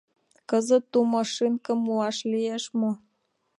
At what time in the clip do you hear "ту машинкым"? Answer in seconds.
0.91-1.77